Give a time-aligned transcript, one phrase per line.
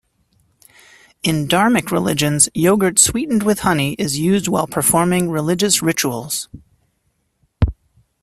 [1.21, 6.49] In Dharmic religions, yogurt sweetened with honey is used while performing religious rituals.